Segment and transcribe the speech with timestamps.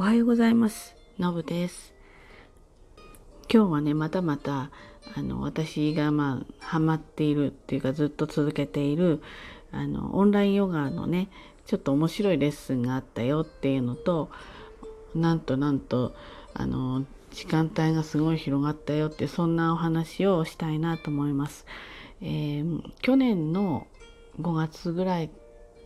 [0.00, 0.96] おはようございます。
[1.18, 1.92] のぶです。
[3.52, 4.70] 今日はね、またまた、
[5.14, 9.20] あの、私がまあ、ハマっているっていうか、ずっと続けている、
[9.70, 11.28] あの、オンラインヨガのね、
[11.66, 14.30] ちょっと面白いレッスンがあったよっていうのと、
[15.14, 16.14] なんとなんと、
[16.54, 21.66] あの、時間帯がすごい広がったよって、そんなお話をしたいなと思います。
[22.22, 23.86] えー去年の
[24.40, 25.30] 5月ぐらい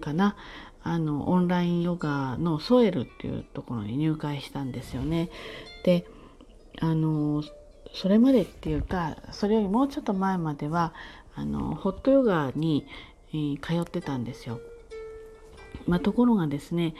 [0.01, 0.37] かな、
[0.85, 5.31] あの、オンラインヨガのソエルっていうところに入会したんですよね。
[5.83, 6.07] で、
[6.81, 7.43] あの、
[7.95, 10.93] それまでっていうか、それよりもうちょっと前までは、
[11.35, 12.87] あの、ホットヨガに、
[13.33, 14.61] えー通ってたんですよ。
[15.87, 16.95] まあ、ところがですね、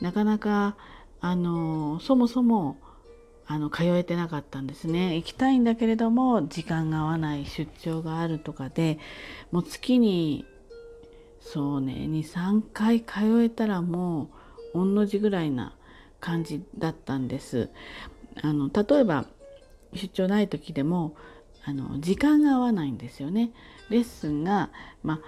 [0.00, 0.76] なかなか、
[1.20, 2.76] あの、そもそも、
[3.46, 5.16] あの、通えてなかったんですね。
[5.16, 8.98] 行きたいんだけれども、時間が合わない出張があるとかで、
[9.50, 10.44] もう月に
[11.44, 14.30] そうね23回通えたらも
[14.74, 15.76] う御の字ぐらいな
[16.18, 17.68] 感じだったんです。
[18.42, 19.26] あの例えば
[19.92, 21.14] 出張ない時でも
[21.64, 23.52] あの時間が合わないんですよね。
[23.90, 24.70] レッスンが、
[25.02, 25.20] ま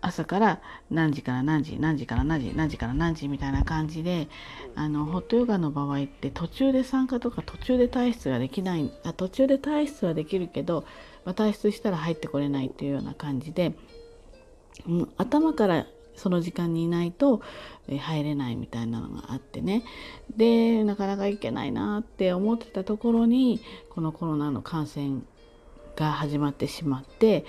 [0.00, 4.28] あ、朝から何時から何時何時から何時何時から何時みたいな感じで
[4.76, 10.84] あのホットヨガの場合って途中で参加とか途中で退出ができないあ途中で退出はできるけど、
[11.24, 13.74] まあ、退出したら入ってこれないっていうような感じで。
[14.86, 17.42] うん頭からその時間にいないと
[17.88, 19.84] 入れないみたいなのがあってね
[20.36, 23.60] でなかなか行けないなって思ってたところに
[23.90, 25.22] このコロナの感染
[25.96, 27.44] が始まってしまって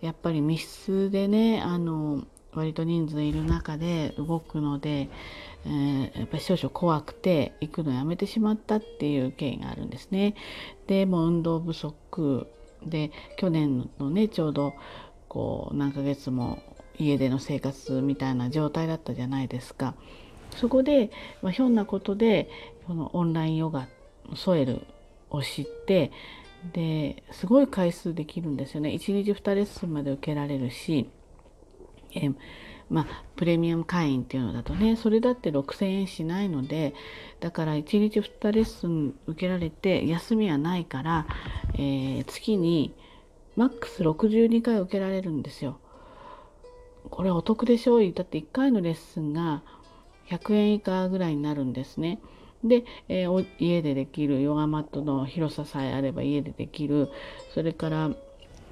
[0.00, 5.10] やっぱり密室でねあの割と人数いる中で動くので、
[5.66, 10.34] えーやっぱり少々怖くて行くのやめてしまったっていう経緯があるんですね。
[10.86, 12.46] でも運動不足
[12.82, 14.74] で去年のねちょうど
[15.36, 16.62] こう何ヶ月も
[16.98, 19.94] 家での生活みたいな状態だったじゃないですか。
[20.56, 21.10] そこで、
[21.42, 22.48] まあ、ひょんなことで
[22.86, 23.86] このオンラインヨガ
[24.34, 24.80] ソエル
[25.28, 26.10] を知って
[26.72, 28.88] ですごい回数できるんですよね。
[28.94, 31.10] 1日2レッスンまで受けられるし、
[32.14, 32.30] え
[32.88, 36.94] まあ、プレミアム会員っていうのだとねそれだって6,000円しないので
[37.40, 41.26] だから1日2レッスン受けられて休みはないから、
[41.74, 42.94] えー月に
[43.56, 45.78] マックス62回受けられるんですよ。
[47.10, 49.62] これお得でしょうだって1回のレッスンが
[50.28, 52.20] 100円以下ぐらいになるんですね。
[52.64, 57.08] で、えー家でできるヨガマットの広ささえあれば家でできる
[57.54, 58.10] それから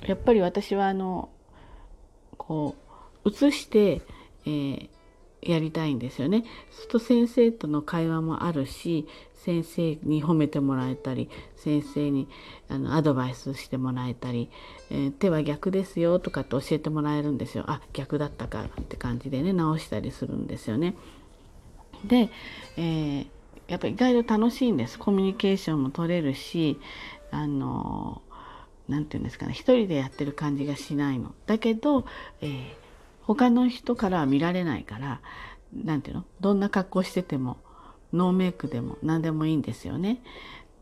[0.07, 1.29] やっぱり私はあの
[2.37, 2.75] こ
[3.25, 4.03] う映して、
[4.47, 4.94] えー
[5.47, 6.45] やりたいんですよね。
[6.71, 12.29] そうすると先生との会話もあるし先生に褒めてもらえたり先生に
[12.69, 14.51] あのアドバイスしてもらえたり、
[14.91, 17.65] えー手は逆ですよとかって教えてもらえるんですよ。
[17.67, 20.95] あ逆だったかって感じでね直したりするんですよね。
[22.05, 22.31] で、
[22.77, 23.27] えー
[23.67, 26.79] やっぱり意外と楽しいんですコミュニケーションも取れるし
[27.31, 28.21] あの
[28.89, 31.35] なんて言うんですかね一人でやってる感じがしないの。
[31.47, 32.05] だけど、
[32.43, 32.84] えー
[33.27, 35.21] 他の人からは見られないから
[35.75, 36.25] 何ていうの？
[36.41, 37.59] どんな格好してても
[38.13, 40.23] ノーメイクでも何でもいいんですよね。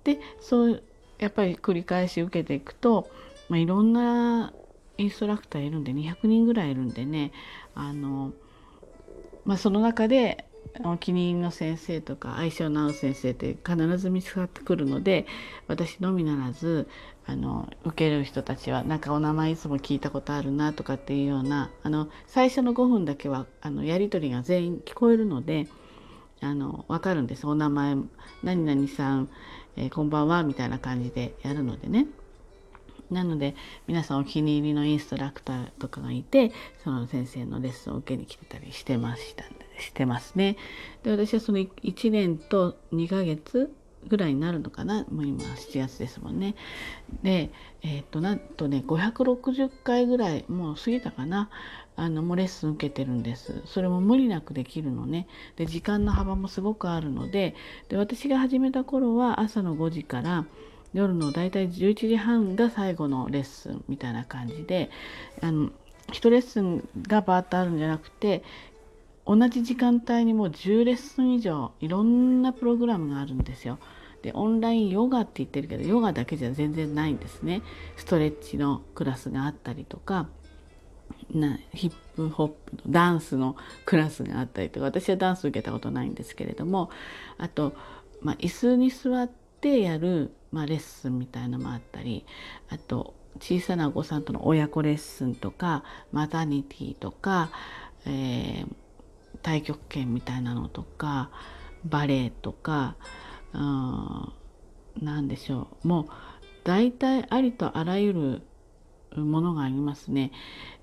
[0.04, 0.82] でそう
[1.18, 3.08] やっぱり繰り返し受けていくと、
[3.48, 4.52] まあ、いろんな
[4.98, 7.32] インストラクターいるんで200人ぐらいいるんでね
[7.74, 8.32] あの、
[9.44, 10.44] まあ、その中で
[10.84, 15.26] お気に入りの先生とか相性の合う先生って必ず見つかってくるので
[15.68, 16.88] 私のみならず
[17.26, 25.68] あの受ける人たちはなんかお名前いつも聞いたことあるなとかっていうようなあの最初の5分だけはあのやり取りが全員聞こえるので
[26.40, 27.96] あの分かるんですお名前
[28.42, 29.28] 何々さん、
[29.76, 32.06] えーこんばんはみたいな感じでやるのでね。
[33.10, 33.54] なので
[33.86, 36.50] 皆さんお気に入りのインストラクターとかがいて
[36.82, 40.56] その先生のレッスンを受けに来てたりしてましたねしてますね。
[41.02, 43.72] で私はその1年と2ヶ月
[44.08, 45.04] ぐらいになるのかな？
[45.10, 46.54] もう今7月ですもんね。
[47.22, 47.50] で
[47.82, 51.50] えっ、となんとね560回ぐらいもう過ぎたかな？
[51.94, 53.62] あのもうレッスン受けてるんです。
[53.66, 55.28] それも無理なくできるのね。
[55.56, 57.54] で時間の幅もすごくあるので
[57.88, 60.46] で私が始めた頃は朝の5時から
[60.94, 64.90] 夜のだいたい11時半が最後のレッスンみたいな感じで
[65.40, 65.70] あの
[66.12, 68.42] 1レッスンがバーッとあるんじゃなくて
[69.26, 73.78] 同じ時間帯にもう10レッスン以上いろんなプログラムがあるんですよ。
[74.22, 77.62] でオンラインヨガって言ってるけどヨガだけじゃ全然ないんですね。
[77.96, 80.28] ストレッチのクラスがあったりとか
[81.30, 86.90] なヒップホップのダンスのクラスがあったりとか私はダンス受けたことないんですけれども
[87.38, 87.74] あと、
[88.20, 89.30] まあ、椅子に座っ
[89.60, 92.24] てやる、まあ、レッスンみたいのもあったり
[92.68, 97.50] あと小さなお子さんとの親子レッスンとかマタニティとか、
[98.06, 98.81] えー
[99.38, 101.30] 太極拳みたいなのとか
[101.84, 102.96] バレエとか
[103.52, 106.06] 何でしょうもう
[106.64, 108.42] 大体ありとあらゆる
[109.20, 110.32] ものがありますね。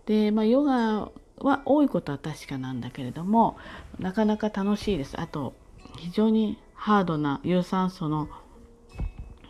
[0.06, 3.58] で、まあ、ヨガは多いことは確かなんだけれども
[3.98, 5.20] なかなか楽しいです。
[5.20, 5.54] あと
[5.98, 8.30] 非常にハードな有酸素の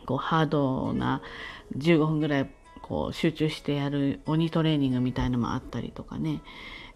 [0.05, 1.21] こうハードな
[1.77, 2.49] 15分ぐらい
[2.81, 6.41] こう集中してやる鬼トレーニングみたいのもあったりとかね、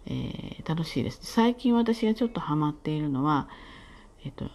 [0.06, 1.20] えー、楽しいです。
[1.22, 3.48] 最近私がちょっとハマっているのは、
[4.24, 4.46] えっと、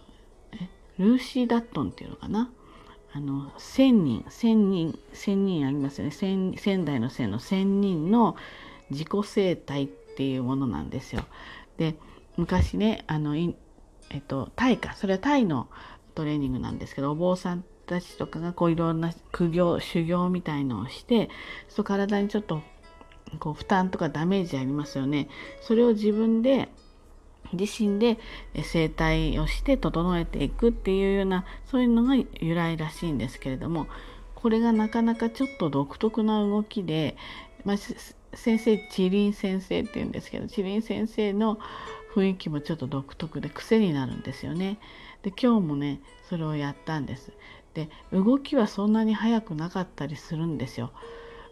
[0.52, 0.68] え
[0.98, 2.50] ルーシー・ダットンっていうのかな？
[3.12, 6.54] あの1,000人1,000人1,000人ありますよね仙
[6.84, 8.36] 台の線の1,000人の
[8.90, 11.24] 自己生態っていうものなんですよ。
[11.76, 11.96] で
[12.36, 15.68] 昔ねあのえっとタイかそれはタイの
[16.14, 21.30] トレーニングなんですけどお坊さんたちとかがこういろんな苦行修行みたいのをして
[21.68, 22.62] そう体にちょっと
[23.38, 25.28] こう負担とかダメージありますよね。
[25.60, 26.68] それを自分で
[27.52, 28.18] 自身で
[28.62, 33.86] 整体をして整えていくっていうようなそういうのが由来らしいんですけれども
[34.34, 37.16] これがなかなかちょっと独特な動きで、
[37.64, 37.76] まあ、
[38.34, 41.58] 先生チリン先生っていうんですけどチリン先生の
[42.14, 44.78] 雰囲気もちょっと独特で癖になるんですよね。
[45.22, 47.32] で今日もねそれをやったんです。
[47.74, 50.90] で動きはそんなに速くなかったりするんですよ。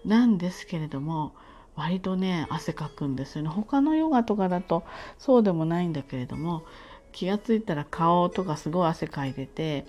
[0.04, 1.34] なんですけれども
[1.78, 3.48] 割とね汗かくんですよね。
[3.48, 4.84] 他のヨガとかだと
[5.16, 6.64] そうでもないんだけれども
[7.12, 9.86] 気が付いたら顔とかすごい汗かいてて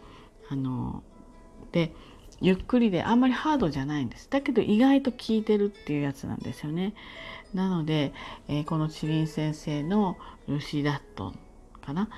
[0.49, 1.03] あの
[1.71, 1.93] で
[2.41, 4.29] ゆっくりであんまりハードじゃないんです。
[4.29, 6.93] だけど意外と効いてるっていうやつなんですよね。
[7.53, 8.13] なので、
[8.47, 11.39] えー、このチリン先生のルシダットン
[11.81, 12.09] かな？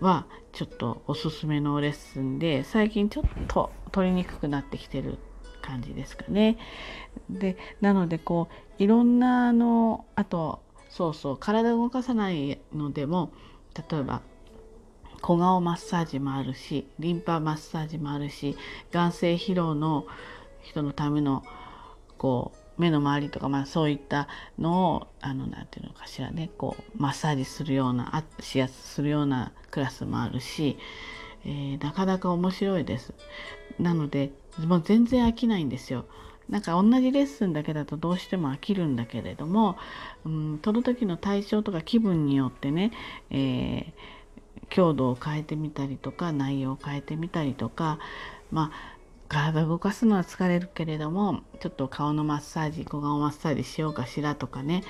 [0.00, 5.18] はちょっとおすすめのレッスンで最近ちょっと取りにくくなってきてる
[5.70, 6.58] 感じですかね。
[7.28, 13.30] でなのでこういろんなあのあとそうそう体動かさないのでも
[13.90, 14.22] 例えば
[15.20, 18.56] 小顔マッサージもあるしリンパマッサージもあるし
[18.90, 20.06] 眼性疲労の
[20.62, 21.44] 人のための
[22.18, 24.26] こう目の周りとか、まあ、そういった
[24.58, 30.78] のをあのなんていうのかしらねこうマッサージするようなあしやすするようなクラスもあるし、
[31.44, 33.12] えー、なかなか面白いです。
[33.82, 36.04] なのでもう全然飽きないんですよ。
[36.48, 39.78] なんか同じレッスンだけだとどうしても飽きるんだけれども、
[40.24, 42.90] うん、その時の対象とか気分によってね、
[43.30, 43.92] えー、
[44.68, 48.00] 強度を変えてみたりとか内容を変えてみたりとか
[48.50, 54.82] まあ体動かすのは疲れるけれどもちょっと顔のマッサージ小顔マッサージしようかしらとかね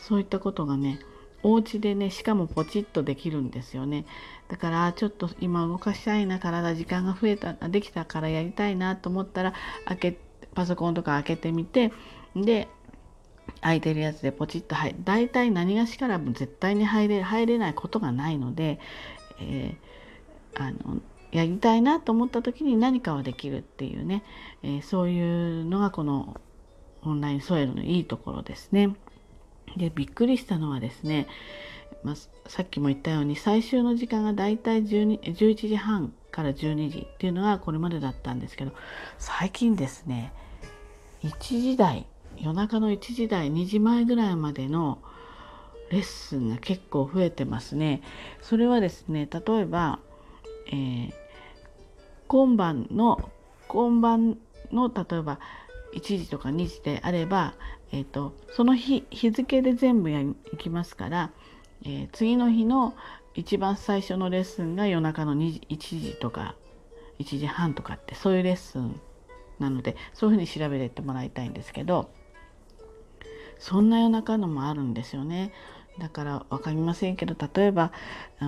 [0.00, 1.00] そういったことがね
[1.42, 4.04] お家でねしかもポチッとできるんですよね。
[4.48, 9.54] だからちょっと今動かしたいな体時間が増えたできたからやりたいなと思ったら
[9.84, 10.18] 開け
[10.54, 11.92] パソコンとか開けてみて
[12.34, 12.68] で
[13.60, 14.96] 空いてるやつでポチッと入る。
[15.04, 18.78] 大体何がしからも絶対に入れ入れないことがないので、
[19.40, 21.00] えー、あの
[21.30, 24.24] やりたいなと思った時に何かはできるっていうね、
[24.62, 26.40] えー、そういうのがこの
[27.02, 28.96] オンラインソエルのいいところですね。
[29.76, 31.26] でびっくりしたのはですね、
[32.02, 32.16] まあ、
[32.48, 38.72] さっきも言ったように最終の時間がだいたい11時半から12時っていうのがこれまでだったんですけど
[39.18, 40.32] 最近ですね
[41.22, 42.06] 1時台
[42.36, 44.98] 夜中の1時台2時前ぐらいまでの
[45.90, 48.02] レッスンが結構増えてますね。
[48.42, 49.98] それはですね例えば、
[50.66, 51.12] えー、
[52.26, 53.30] 今晩の
[53.68, 54.38] 今晩
[54.70, 55.40] の例えば
[55.94, 57.54] 1時とか2時であれば、
[57.92, 60.22] えーと、その日日付で全部や
[60.58, 61.30] きますから、
[61.84, 62.94] えー、次の日の
[63.34, 66.56] 一番最初のレッスンが夜中の2時1時とか
[67.20, 69.00] 1時半とかってそういうレッスン
[69.58, 72.10] なのでそういうふうに調べてってもらいたいんですけど
[73.58, 75.52] そんな夜中のもあるんですよね。
[75.98, 77.92] だから分かりませんけど例えば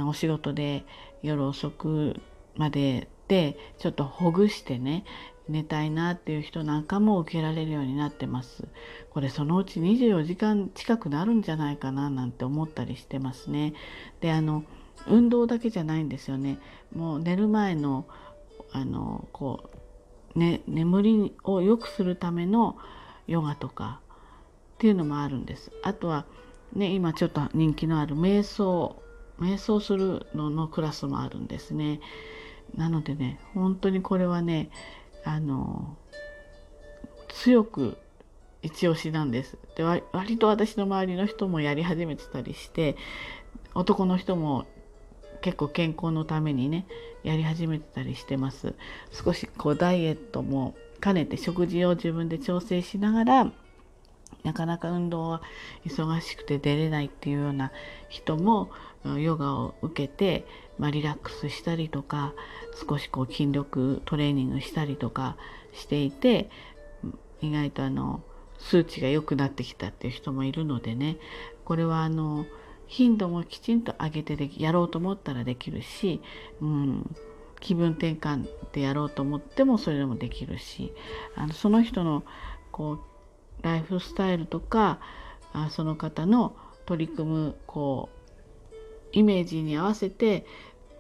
[0.07, 0.85] お仕事で
[1.23, 2.21] 夜遅く
[2.57, 5.05] まででちょっとほぐしてね
[5.51, 8.69] 寝たいなっていう人なんかも受けられるようになってます。
[9.11, 13.75] これそのうち24時間近くなるんじゃないかななんて思ったりしてますね。
[14.21, 14.65] であの
[15.07, 16.59] 運動だけじゃないんですよね。
[16.95, 18.07] もう寝る前の
[18.73, 19.71] あのこ
[20.35, 22.77] う、ね、眠りを良くするための
[23.27, 24.01] ヨガとか
[24.75, 25.73] っていうのもあるんです。
[25.83, 26.25] あとは
[26.73, 29.03] ね今ちょっと人気のある瞑想
[29.41, 32.01] 瞑想するののクラスもあるんですね。
[32.77, 34.71] なのでね本当にこれはね
[35.25, 35.97] あの
[37.29, 37.97] 強く
[38.63, 39.57] 一押しなんです。
[39.77, 42.97] で割と私の周りの人もやり始めてたりして
[43.75, 44.67] 男の人も
[45.41, 46.87] 結構健康のためにね
[47.23, 48.75] やり始めてたりしてます。
[49.13, 53.53] 少しこうダイエットも兼ねて食事を自分で調整しながら
[54.45, 55.43] なかなか運動は
[55.85, 57.73] 忙しくて出れないっていうような
[58.09, 58.71] 人も
[59.05, 60.47] ヨガを受けて、
[60.79, 62.35] まあ、リラックスしたりとか
[62.89, 65.37] 少しこう筋力トレーニングしたりとか
[65.73, 66.51] していて
[67.41, 68.23] 意外とあの
[68.59, 71.17] 数値が良くなってきたっていう人もいるのでね
[71.65, 72.45] これはあの
[72.87, 76.21] 頻度もきちんと上げてでやろうと思ったらできるし、
[76.61, 77.17] うん、
[77.61, 80.93] 気分転換でやろうと思ってもそれでもできるし
[81.37, 82.25] あのその人の
[82.73, 84.99] こうライフスタイルとか
[85.53, 88.20] あその方の取り組むこう
[89.13, 90.45] イメージに合わせて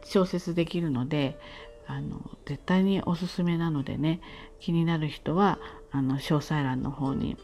[0.04, 1.38] 調節できるので
[1.86, 4.20] あの絶対におすすめなのでね
[4.60, 5.58] 気になる人は
[5.90, 7.36] あの詳細欄の方に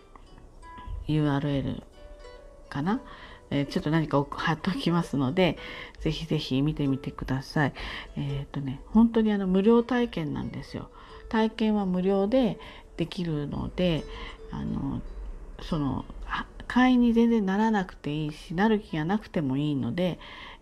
[1.08, 1.82] URL
[2.68, 3.00] かな、
[3.50, 5.58] えー、ちょっと何か貼っておきますので
[6.00, 7.72] ぜひぜひ見てみてください。
[8.16, 10.90] えっ、ー、とね本当にあの無料体験なんですよ。
[11.28, 12.58] 体験は無料で
[12.96, 14.04] できるので
[14.52, 15.00] あの
[15.62, 16.04] その
[16.68, 20.18] 会員に全然ならなくていいしなる気がなくてもいいので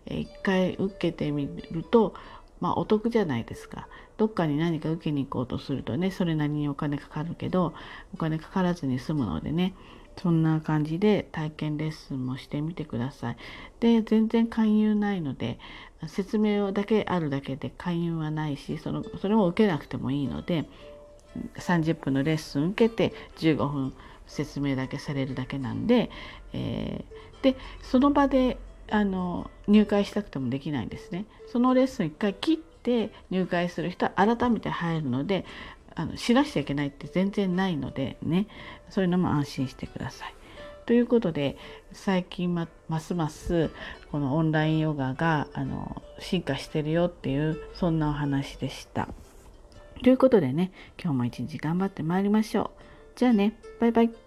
[0.07, 2.13] 一回受けてみると
[2.59, 3.87] まあお得じゃないですか。
[4.17, 7.73] どっかに何か受けに行こうとするとねそれなりにお金かかるけど
[8.13, 9.73] お金かからずに済むのでね
[10.17, 13.37] そんな感じで体験レッスンもしてみてください。
[13.79, 15.59] で全然勧誘ないので
[16.07, 20.65] 説明だけあるだけで勧誘はないしそのそれも受けなくてもいいので
[21.57, 23.93] 30分のレッスン受けて15分
[24.27, 26.09] 説明だけされるだけなんで、
[26.53, 28.57] えー、でその場で
[28.89, 31.25] あの入会したくてもできないんですね。
[31.47, 35.45] そのレッスン1回切って入会する人は改めて入るので
[35.95, 38.47] あの知らしちゃいけないって全然ないのでね
[38.89, 40.33] そういうのも安心してください。
[40.85, 41.57] ということで
[41.93, 43.71] 最近まますます
[44.11, 49.09] このオンラインヨガがあの進化してるよっていうそんなお話でした。
[50.03, 52.81] ということでね今日も一日頑張ってまいりましょう。
[53.15, 54.24] じゃあねバイバイ。